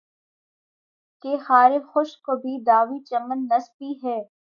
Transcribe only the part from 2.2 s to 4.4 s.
کو بھی دعویِ چمن نسبی ہے